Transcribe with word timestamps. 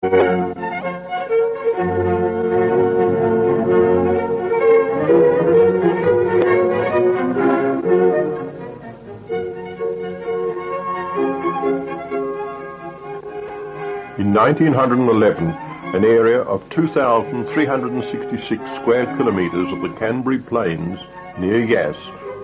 In 0.00 0.12
1911, 14.32 15.48
an 15.48 16.04
area 16.04 16.42
of 16.42 16.62
2,366 16.70 18.62
square 18.80 19.06
kilometres 19.16 19.72
of 19.72 19.80
the 19.80 19.88
Canberra 19.98 20.38
Plains 20.38 21.00
near 21.40 21.64
Yass 21.64 21.96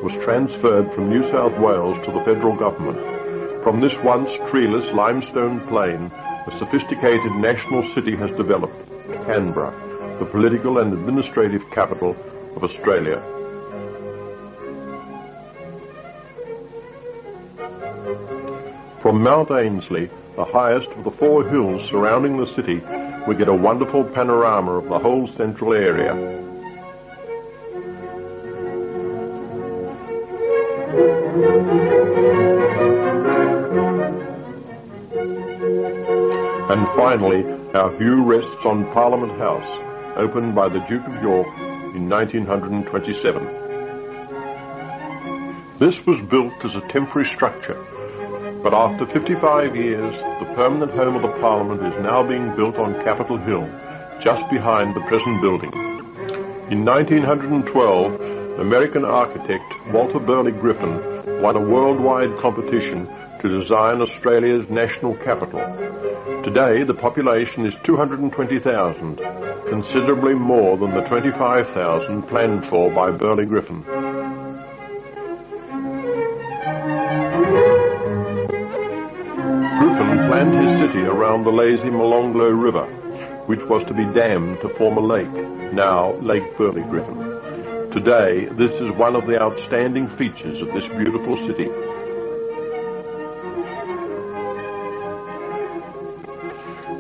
was 0.03 0.13
transferred 0.25 0.93
from 0.93 1.09
New 1.09 1.23
South 1.31 1.57
Wales 1.61 2.05
to 2.05 2.11
the 2.11 2.25
federal 2.25 2.57
government. 2.57 2.99
From 3.63 3.81
this 3.81 3.97
once 4.03 4.33
treeless 4.51 4.93
limestone 4.93 5.61
plain, 5.69 6.11
a 6.47 6.59
sophisticated 6.59 7.33
national 7.37 7.83
city 7.95 8.15
has 8.17 8.31
developed, 8.33 8.75
Canberra, 9.27 9.73
the 10.19 10.27
political 10.27 10.79
and 10.79 10.93
administrative 10.93 11.63
capital 11.71 12.15
of 12.55 12.63
Australia. 12.63 13.23
From 19.01 19.23
Mount 19.23 19.51
Ainslie, 19.51 20.11
the 20.37 20.45
highest 20.45 20.89
of 20.89 21.05
the 21.05 21.11
four 21.11 21.49
hills 21.49 21.89
surrounding 21.89 22.37
the 22.37 22.47
city, 22.55 22.83
we 23.27 23.35
get 23.35 23.49
a 23.49 23.55
wonderful 23.55 24.05
panorama 24.05 24.73
of 24.73 24.89
the 24.89 24.99
whole 24.99 25.27
central 25.29 25.73
area. 25.73 26.15
And 36.75 36.89
finally, 36.97 37.45
our 37.73 37.97
view 37.97 38.25
rests 38.25 38.67
on 38.67 38.93
Parliament 38.93 39.39
House, 39.39 39.71
opened 40.17 40.57
by 40.57 40.69
the 40.69 40.81
Duke 40.89 41.07
of 41.07 41.23
York 41.23 41.47
in 41.95 42.11
1927. 42.11 43.47
This 45.79 46.05
was 46.05 46.21
built 46.29 46.65
as 46.65 46.75
a 46.75 46.81
temporary 46.89 47.31
structure 47.31 47.79
but 48.65 48.73
after 48.73 49.05
55 49.05 49.77
years, 49.77 50.15
the 50.41 50.47
permanent 50.55 50.91
home 50.93 51.17
of 51.17 51.23
the 51.23 51.39
Parliament 51.39 51.83
is 51.83 52.03
now 52.03 52.27
being 52.27 52.57
built 52.57 52.77
on 52.77 52.95
Capitol 53.05 53.37
Hill, 53.37 53.69
just 54.21 54.49
behind 54.49 54.97
the 54.97 55.03
present 55.03 55.43
building. 55.43 55.71
In 56.71 56.83
1912, 56.83 58.59
American 58.59 59.05
architect 59.05 59.71
Walter 59.93 60.19
Burley 60.19 60.53
Griffin 60.53 61.43
won 61.43 61.57
a 61.57 61.61
worldwide 61.61 62.39
competition 62.39 63.07
to 63.45 63.61
design 63.61 64.01
Australia's 64.01 64.67
national 64.71 65.15
capital. 65.17 65.61
Today, 66.43 66.83
the 66.83 66.95
population 66.95 67.67
is 67.67 67.75
220,000, 67.83 69.17
considerably 69.69 70.33
more 70.33 70.79
than 70.79 70.95
the 70.95 71.03
25,000 71.03 72.23
planned 72.23 72.65
for 72.65 72.91
by 72.91 73.11
Burley 73.11 73.45
Griffin. 73.45 73.83
Griffin 73.83 74.15
planned 80.31 80.55
his 80.55 80.79
city 80.79 81.03
around 81.03 81.45
the 81.45 81.53
lazy 81.53 81.91
Molonglo 81.91 82.51
River, 82.59 82.87
which 83.45 83.63
was 83.65 83.85
to 83.85 83.93
be 83.93 84.07
dammed 84.19 84.59
to 84.63 84.71
form 84.71 84.97
a 84.97 85.01
lake, 85.01 85.31
now 85.75 86.15
Lake 86.23 86.57
Burley 86.57 86.81
Griffin. 86.85 87.19
Today, 87.93 88.47
this 88.53 88.73
is 88.81 88.91
one 88.93 89.15
of 89.15 89.27
the 89.27 89.39
outstanding 89.39 90.09
features 90.09 90.63
of 90.63 90.73
this 90.73 90.89
beautiful 90.89 91.37
city. 91.47 91.69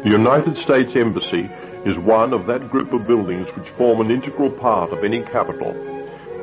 The 0.05 0.10
United 0.10 0.58
States 0.58 0.94
Embassy 0.97 1.48
is 1.86 1.97
one 1.97 2.34
of 2.34 2.44
that 2.44 2.70
group 2.70 2.92
of 2.92 3.06
buildings 3.06 3.48
which 3.56 3.70
form 3.70 4.02
an 4.02 4.10
integral 4.10 4.50
part 4.50 4.92
of 4.92 5.02
any 5.02 5.22
capital. 5.22 5.72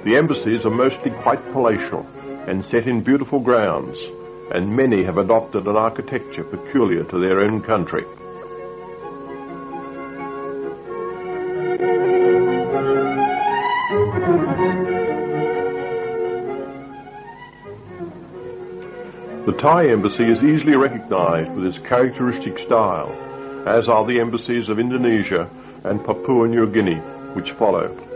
The 0.04 0.16
embassies 0.16 0.66
are 0.66 0.72
mostly 0.72 1.12
quite 1.12 1.44
palatial 1.54 2.04
and 2.48 2.66
set 2.66 2.88
in 2.88 3.04
beautiful 3.04 3.40
grounds, 3.40 4.00
and 4.52 4.76
many 4.76 5.04
have 5.04 5.20
adopted 5.20 5.68
an 5.68 5.76
architecture 5.76 6.44
peculiar 6.44 7.04
to 7.04 7.20
their 7.20 7.42
own 7.42 7.62
country. 7.62 8.04
The 19.46 19.56
Thai 19.60 19.90
embassy 19.90 20.24
is 20.24 20.44
easily 20.44 20.76
recognized 20.76 21.52
with 21.52 21.66
its 21.66 21.78
characteristic 21.78 22.58
style, 22.58 23.16
as 23.66 23.88
are 23.90 24.06
the 24.06 24.20
embassies 24.20 24.70
of 24.70 24.80
Indonesia 24.80 25.50
and 25.84 26.04
Papua 26.04 26.48
New 26.48 26.68
Guinea, 26.68 27.00
which 27.34 27.52
follow. 27.52 28.11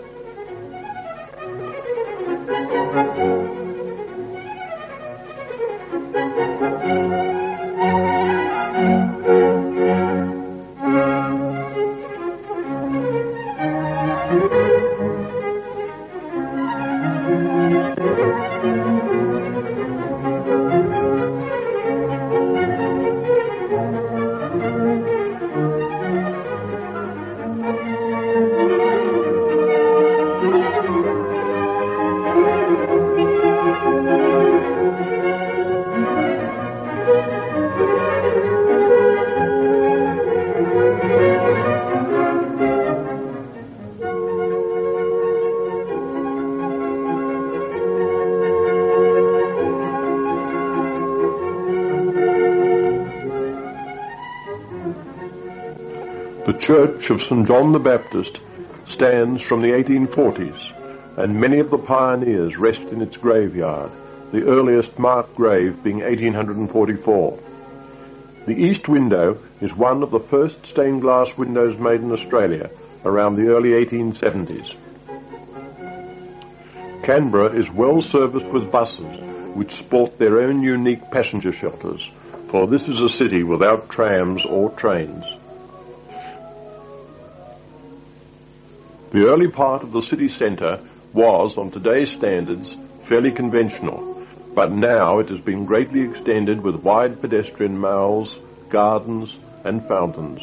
Church 56.66 57.12
of 57.12 57.22
St. 57.22 57.48
John 57.48 57.74
the 57.74 57.80
Baptist 57.80 58.40
stands 58.88 59.44
from 59.44 59.62
the 59.62 59.68
1840s, 59.68 61.16
and 61.16 61.40
many 61.40 61.60
of 61.60 61.70
the 61.70 61.78
pioneers 61.78 62.58
rest 62.58 62.80
in 62.80 63.04
its 63.04 63.18
graveyard, 63.18 63.92
the 64.32 64.48
earliest 64.48 64.98
marked 64.98 65.36
grave 65.36 65.84
being 65.84 66.00
1844. 66.00 67.40
The 68.48 68.56
east 68.56 68.88
window 68.88 69.38
is 69.62 69.76
one 69.76 70.02
of 70.02 70.10
the 70.10 70.20
first 70.20 70.66
stained 70.66 71.02
glass 71.02 71.38
windows 71.38 71.78
made 71.78 72.02
in 72.02 72.12
Australia 72.12 72.72
around 73.04 73.36
the 73.36 73.50
early 73.50 73.86
1870s. 73.86 74.74
Canberra 77.04 77.50
is 77.50 77.70
well 77.70 78.02
serviced 78.02 78.48
with 78.48 78.72
buses 78.72 79.20
which 79.54 79.78
sport 79.78 80.18
their 80.18 80.42
own 80.42 80.64
unique 80.64 81.12
passenger 81.12 81.54
shelters, 81.54 82.10
for 82.48 82.66
this 82.66 82.88
is 82.88 83.02
a 83.02 83.10
city 83.10 83.44
without 83.44 83.88
trams 83.88 84.44
or 84.46 84.72
trains. 84.72 85.24
The 89.16 89.28
early 89.28 89.48
part 89.48 89.82
of 89.82 89.94
the 89.94 90.02
city 90.02 90.28
centre 90.28 90.82
was, 91.14 91.58
on 91.58 91.72
today's 91.72 92.12
standards, 92.12 92.76
fairly 93.06 93.32
conventional, 93.32 94.22
but 94.54 94.74
now 94.74 95.20
it 95.20 95.30
has 95.30 95.40
been 95.40 95.64
greatly 95.64 96.02
extended 96.02 96.62
with 96.62 96.84
wide 96.84 97.22
pedestrian 97.22 97.80
malls, 97.80 98.36
gardens 98.68 99.38
and 99.64 99.88
fountains. 99.88 100.42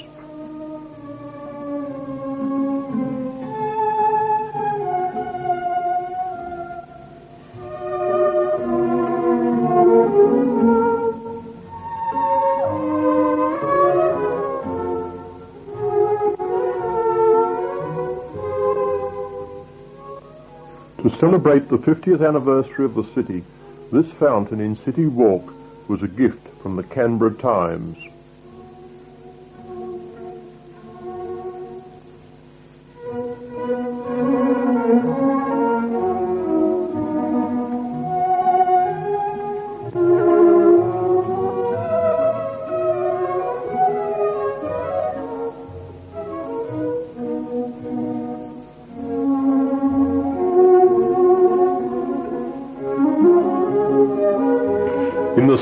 Celebrate 21.33 21.67
the 21.71 21.79
50th 21.79 22.29
anniversary 22.29 22.85
of 22.85 22.95
the 22.95 23.07
city, 23.15 23.43
this 23.91 24.05
fountain 24.21 24.61
in 24.61 24.77
City 24.85 25.07
Walk 25.07 25.55
was 25.89 26.03
a 26.03 26.07
gift 26.07 26.47
from 26.61 26.77
the 26.77 26.83
Canberra 26.83 27.33
Times. 27.33 27.97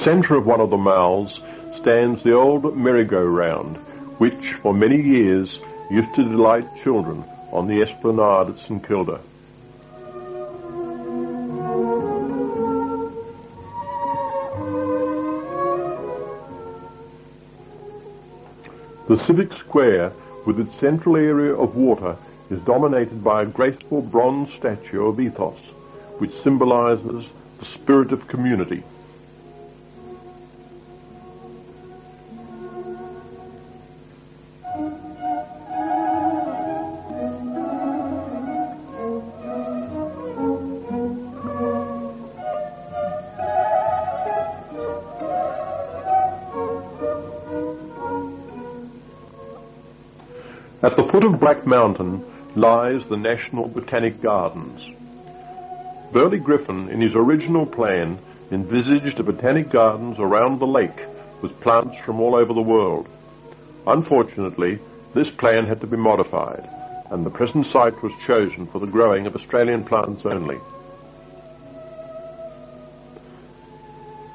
Centre 0.02 0.34
of 0.34 0.46
one 0.46 0.60
of 0.60 0.70
the 0.70 0.76
mouths 0.76 1.38
stands 1.76 2.22
the 2.22 2.32
old 2.32 2.76
merry-go-round, 2.76 3.76
which 4.18 4.54
for 4.62 4.74
many 4.74 5.00
years 5.00 5.58
used 5.90 6.14
to 6.14 6.24
delight 6.24 6.66
children 6.82 7.24
on 7.52 7.66
the 7.66 7.82
esplanade 7.82 8.48
at 8.48 8.58
St 8.58 8.86
Kilda. 8.86 9.20
The 19.08 19.24
civic 19.26 19.52
square, 19.54 20.12
with 20.46 20.60
its 20.60 20.80
central 20.80 21.16
area 21.16 21.54
of 21.54 21.74
water, 21.76 22.16
is 22.50 22.60
dominated 22.60 23.22
by 23.22 23.42
a 23.42 23.46
graceful 23.46 24.02
bronze 24.02 24.52
statue 24.54 25.06
of 25.06 25.20
Ethos, 25.20 25.58
which 26.18 26.32
symbolises 26.42 27.24
the 27.58 27.64
spirit 27.66 28.12
of 28.12 28.26
community. 28.28 28.82
At 50.82 50.96
the 50.96 51.04
foot 51.04 51.24
of 51.24 51.38
Black 51.38 51.66
Mountain 51.66 52.24
lies 52.56 53.04
the 53.04 53.18
National 53.18 53.68
Botanic 53.68 54.22
Gardens. 54.22 54.80
Burley 56.10 56.38
Griffin, 56.38 56.88
in 56.88 57.02
his 57.02 57.14
original 57.14 57.66
plan, 57.66 58.18
envisaged 58.50 59.18
the 59.18 59.22
botanic 59.22 59.68
gardens 59.68 60.18
around 60.18 60.58
the 60.58 60.66
lake 60.66 61.04
with 61.42 61.60
plants 61.60 61.98
from 62.06 62.18
all 62.18 62.34
over 62.34 62.54
the 62.54 62.62
world. 62.62 63.06
Unfortunately, 63.86 64.78
this 65.12 65.30
plan 65.30 65.66
had 65.66 65.82
to 65.82 65.86
be 65.86 65.98
modified, 65.98 66.66
and 67.10 67.26
the 67.26 67.30
present 67.30 67.66
site 67.66 68.02
was 68.02 68.14
chosen 68.26 68.66
for 68.66 68.78
the 68.78 68.86
growing 68.86 69.26
of 69.26 69.36
Australian 69.36 69.84
plants 69.84 70.24
only. 70.24 70.56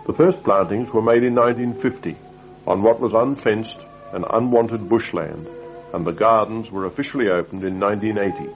The 0.06 0.14
first 0.14 0.44
plantings 0.44 0.94
were 0.94 1.02
made 1.02 1.24
in 1.24 1.34
1950 1.34 2.16
on 2.68 2.84
what 2.84 3.00
was 3.00 3.14
unfenced 3.16 3.78
and 4.14 4.24
unwanted 4.30 4.88
bushland 4.88 5.48
and 5.96 6.06
the 6.06 6.12
gardens 6.12 6.70
were 6.70 6.86
officially 6.86 7.30
opened 7.30 7.64
in 7.64 7.80
1980. 7.80 8.50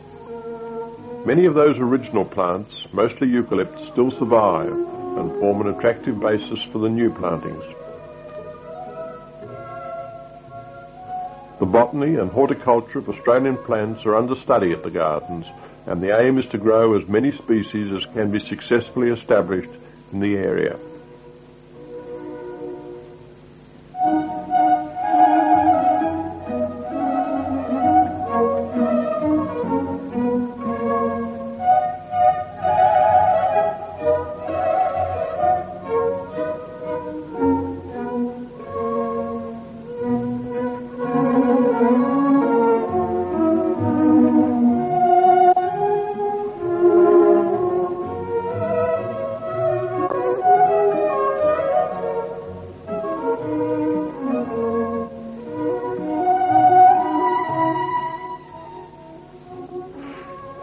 Many 1.26 1.46
of 1.46 1.54
those 1.54 1.78
original 1.78 2.26
plants, 2.26 2.86
mostly 2.92 3.30
eucalypts, 3.30 3.88
still 3.88 4.12
survive 4.12 4.74
and 4.74 5.40
form 5.40 5.62
an 5.62 5.74
attractive 5.74 6.20
basis 6.20 6.62
for 6.64 6.80
the 6.80 6.90
new 6.90 7.10
plantings. 7.10 7.64
The 11.60 11.66
botany 11.66 12.16
and 12.16 12.30
horticulture 12.30 13.00
of 13.00 13.08
Australian 13.08 13.56
plants 13.56 14.06
are 14.06 14.18
under 14.18 14.36
study 14.36 14.74
at 14.74 14.84
the 14.84 14.92
gardens, 14.92 15.46
and 15.86 16.02
the 16.02 16.20
aim 16.20 16.38
is 16.40 16.46
to 16.48 16.58
grow 16.58 16.98
as 16.98 17.08
many 17.08 17.32
species 17.32 17.94
as 17.94 18.06
can 18.14 18.32
be 18.32 18.40
successfully 18.40 19.12
established 19.12 19.72
in 20.12 20.20
the 20.20 20.36
area. 20.36 20.78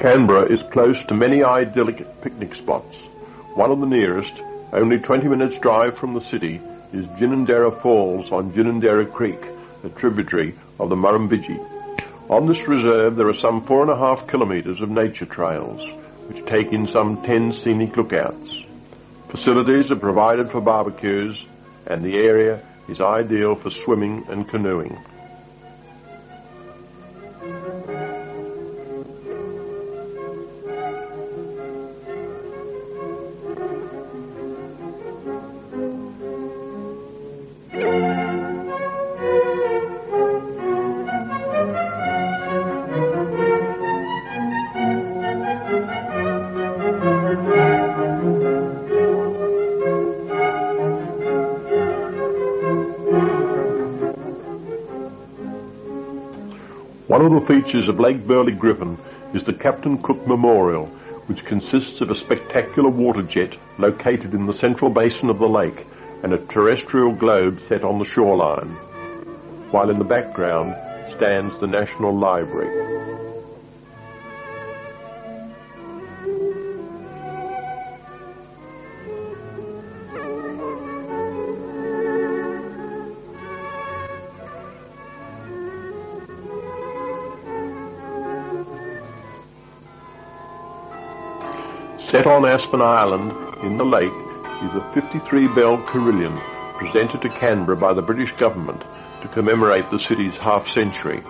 Canberra 0.06 0.44
is 0.44 0.62
close 0.70 1.02
to 1.06 1.14
many 1.14 1.42
idyllic 1.42 2.22
picnic 2.22 2.54
spots. 2.54 2.94
One 3.54 3.72
of 3.72 3.80
the 3.80 3.86
nearest, 3.86 4.40
only 4.72 5.00
20 5.00 5.26
minutes 5.26 5.58
drive 5.58 5.98
from 5.98 6.14
the 6.14 6.20
city, 6.20 6.60
is 6.92 7.08
Ginninderra 7.18 7.82
Falls 7.82 8.30
on 8.30 8.52
Ginninderra 8.52 9.12
Creek, 9.12 9.40
a 9.82 9.88
tributary 9.88 10.54
of 10.78 10.90
the 10.90 10.94
Murrumbidgee. 10.94 11.58
On 12.30 12.46
this 12.46 12.68
reserve 12.68 13.16
there 13.16 13.26
are 13.26 13.34
some 13.34 13.66
four 13.66 13.82
and 13.82 13.90
a 13.90 13.96
half 13.96 14.28
kilometres 14.28 14.80
of 14.80 14.90
nature 14.90 15.26
trails, 15.26 15.82
which 16.28 16.46
take 16.46 16.72
in 16.72 16.86
some 16.86 17.20
10 17.24 17.50
scenic 17.50 17.96
lookouts. 17.96 18.62
Facilities 19.28 19.90
are 19.90 19.96
provided 19.96 20.52
for 20.52 20.60
barbecues, 20.60 21.44
and 21.84 22.04
the 22.04 22.14
area 22.14 22.64
is 22.88 23.00
ideal 23.00 23.56
for 23.56 23.70
swimming 23.70 24.24
and 24.28 24.48
canoeing. 24.48 24.96
Features 57.46 57.88
of 57.88 58.00
Lake 58.00 58.26
Burley 58.26 58.52
Griffin 58.52 58.98
is 59.32 59.44
the 59.44 59.52
Captain 59.52 60.02
Cook 60.02 60.26
Memorial, 60.26 60.86
which 61.26 61.44
consists 61.44 62.00
of 62.00 62.10
a 62.10 62.14
spectacular 62.14 62.88
water 62.88 63.22
jet 63.22 63.56
located 63.78 64.34
in 64.34 64.46
the 64.46 64.52
central 64.52 64.90
basin 64.90 65.30
of 65.30 65.38
the 65.38 65.48
lake 65.48 65.86
and 66.24 66.32
a 66.32 66.38
terrestrial 66.46 67.12
globe 67.12 67.60
set 67.68 67.84
on 67.84 68.00
the 68.00 68.04
shoreline, 68.04 68.70
while 69.70 69.90
in 69.90 69.98
the 69.98 70.04
background 70.04 70.74
stands 71.16 71.56
the 71.60 71.66
National 71.68 72.16
Library. 72.16 73.35
Set 92.10 92.24
on 92.24 92.46
Aspen 92.46 92.80
Island 92.80 93.32
in 93.64 93.76
the 93.76 93.84
lake 93.84 94.06
is 94.06 94.74
a 94.76 94.90
53 94.94 95.48
bell 95.48 95.82
carillon 95.88 96.40
presented 96.78 97.20
to 97.22 97.28
Canberra 97.28 97.76
by 97.76 97.92
the 97.94 98.00
British 98.00 98.30
government 98.36 98.84
to 99.22 99.28
commemorate 99.28 99.90
the 99.90 99.98
city's 99.98 100.36
half 100.36 100.68
century. 100.68 101.24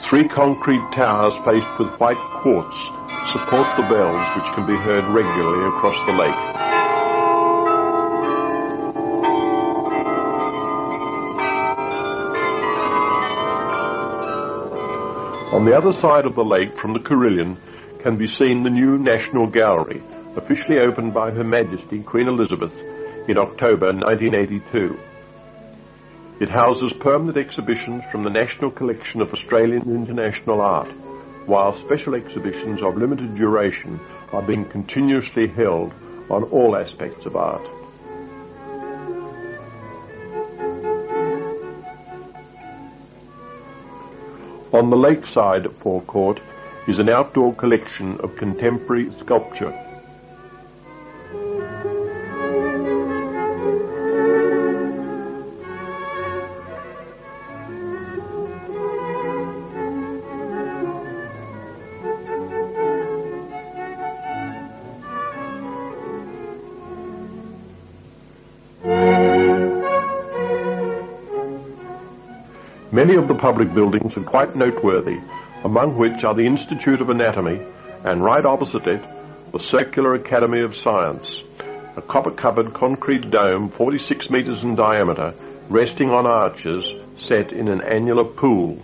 Three 0.00 0.26
concrete 0.28 0.90
towers 0.92 1.34
faced 1.44 1.78
with 1.78 2.00
white 2.00 2.16
quartz 2.40 2.76
support 3.32 3.68
the 3.76 3.82
bells 3.82 4.36
which 4.36 4.54
can 4.54 4.66
be 4.66 4.76
heard 4.76 5.04
regularly 5.12 5.68
across 5.76 5.98
the 6.06 6.12
lake. 6.12 6.75
On 15.56 15.64
the 15.64 15.74
other 15.74 15.94
side 15.94 16.26
of 16.26 16.34
the 16.34 16.44
lake 16.44 16.78
from 16.78 16.92
the 16.92 17.00
Carillon 17.00 17.56
can 18.02 18.18
be 18.18 18.26
seen 18.26 18.62
the 18.62 18.68
new 18.68 18.98
National 18.98 19.46
Gallery, 19.46 20.02
officially 20.36 20.80
opened 20.80 21.14
by 21.14 21.30
Her 21.30 21.44
Majesty 21.44 22.02
Queen 22.02 22.28
Elizabeth 22.28 22.78
in 23.26 23.38
October 23.38 23.86
1982. 23.86 25.00
It 26.40 26.50
houses 26.50 26.92
permanent 26.92 27.38
exhibitions 27.38 28.04
from 28.12 28.22
the 28.22 28.28
National 28.28 28.70
Collection 28.70 29.22
of 29.22 29.32
Australian 29.32 29.84
International 29.84 30.60
Art, 30.60 30.90
while 31.46 31.74
special 31.86 32.14
exhibitions 32.14 32.82
of 32.82 32.98
limited 32.98 33.34
duration 33.34 33.98
are 34.34 34.42
being 34.42 34.66
continuously 34.66 35.46
held 35.46 35.94
on 36.28 36.44
all 36.44 36.76
aspects 36.76 37.24
of 37.24 37.34
art. 37.34 37.66
On 44.76 44.90
the 44.90 44.96
lakeside 44.96 45.66
forecourt 45.82 46.38
is 46.86 46.98
an 46.98 47.08
outdoor 47.08 47.54
collection 47.54 48.20
of 48.20 48.36
contemporary 48.36 49.10
sculpture. 49.20 49.72
Many 73.06 73.18
of 73.18 73.28
the 73.28 73.36
public 73.36 73.72
buildings 73.72 74.16
are 74.16 74.24
quite 74.24 74.56
noteworthy, 74.56 75.20
among 75.62 75.96
which 75.96 76.24
are 76.24 76.34
the 76.34 76.44
Institute 76.44 77.00
of 77.00 77.08
Anatomy 77.08 77.60
and 78.02 78.24
right 78.24 78.44
opposite 78.44 78.84
it, 78.88 79.00
the 79.52 79.60
Circular 79.60 80.14
Academy 80.14 80.62
of 80.62 80.74
Science, 80.74 81.44
a 81.96 82.02
copper-covered 82.02 82.74
concrete 82.74 83.30
dome 83.30 83.70
46 83.70 84.28
metres 84.30 84.64
in 84.64 84.74
diameter 84.74 85.34
resting 85.68 86.10
on 86.10 86.26
arches 86.26 86.84
set 87.16 87.52
in 87.52 87.68
an 87.68 87.80
annular 87.80 88.24
pool. 88.24 88.76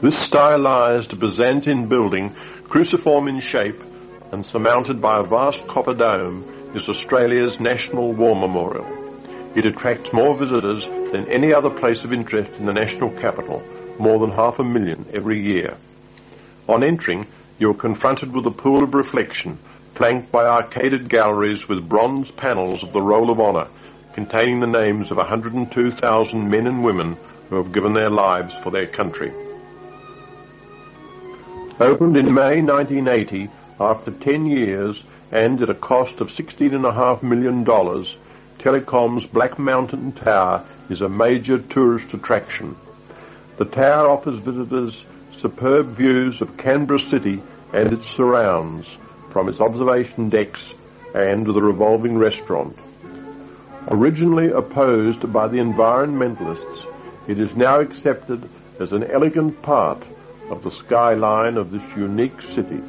This 0.00 0.16
stylized 0.16 1.18
Byzantine 1.18 1.88
building, 1.88 2.32
cruciform 2.68 3.26
in 3.26 3.40
shape 3.40 3.82
and 4.30 4.46
surmounted 4.46 5.00
by 5.00 5.18
a 5.18 5.24
vast 5.24 5.66
copper 5.66 5.92
dome, 5.92 6.72
is 6.76 6.88
Australia's 6.88 7.58
national 7.58 8.12
war 8.12 8.36
memorial. 8.36 8.86
It 9.56 9.66
attracts 9.66 10.12
more 10.12 10.36
visitors 10.36 10.84
than 10.84 11.26
any 11.26 11.52
other 11.52 11.70
place 11.70 12.04
of 12.04 12.12
interest 12.12 12.52
in 12.60 12.66
the 12.66 12.72
national 12.72 13.10
capital, 13.10 13.60
more 13.98 14.20
than 14.20 14.30
half 14.30 14.60
a 14.60 14.62
million 14.62 15.04
every 15.12 15.42
year. 15.44 15.76
On 16.68 16.84
entering, 16.84 17.26
you 17.58 17.70
are 17.70 17.74
confronted 17.74 18.32
with 18.32 18.46
a 18.46 18.52
pool 18.52 18.84
of 18.84 18.94
reflection, 18.94 19.58
flanked 19.96 20.30
by 20.30 20.44
arcaded 20.44 21.08
galleries 21.08 21.66
with 21.66 21.88
bronze 21.88 22.30
panels 22.30 22.84
of 22.84 22.92
the 22.92 23.02
Roll 23.02 23.32
of 23.32 23.40
Honour, 23.40 23.66
containing 24.12 24.60
the 24.60 24.68
names 24.68 25.10
of 25.10 25.16
102,000 25.16 26.48
men 26.48 26.68
and 26.68 26.84
women 26.84 27.16
who 27.48 27.56
have 27.56 27.72
given 27.72 27.94
their 27.94 28.10
lives 28.10 28.54
for 28.62 28.70
their 28.70 28.86
country. 28.86 29.32
Opened 31.80 32.16
in 32.16 32.34
May 32.34 32.60
1980 32.60 33.48
after 33.78 34.10
10 34.10 34.46
years 34.46 35.00
and 35.30 35.62
at 35.62 35.70
a 35.70 35.74
cost 35.74 36.20
of 36.20 36.26
$16.5 36.28 37.22
million, 37.22 37.64
Telecom's 38.58 39.26
Black 39.26 39.60
Mountain 39.60 40.10
Tower 40.10 40.66
is 40.90 41.02
a 41.02 41.08
major 41.08 41.58
tourist 41.58 42.12
attraction. 42.12 42.74
The 43.58 43.64
tower 43.64 44.08
offers 44.08 44.40
visitors 44.40 45.04
superb 45.40 45.96
views 45.96 46.40
of 46.40 46.56
Canberra 46.56 46.98
City 46.98 47.40
and 47.72 47.92
its 47.92 48.10
surrounds 48.16 48.88
from 49.30 49.48
its 49.48 49.60
observation 49.60 50.30
decks 50.30 50.72
and 51.14 51.46
the 51.46 51.62
revolving 51.62 52.18
restaurant. 52.18 52.76
Originally 53.92 54.50
opposed 54.50 55.32
by 55.32 55.46
the 55.46 55.58
environmentalists, 55.58 56.92
it 57.28 57.38
is 57.38 57.54
now 57.54 57.78
accepted 57.78 58.48
as 58.80 58.92
an 58.92 59.04
elegant 59.04 59.62
part 59.62 60.02
of 60.50 60.62
the 60.62 60.70
skyline 60.70 61.56
of 61.56 61.70
this 61.70 61.82
unique 61.96 62.40
city. 62.54 62.82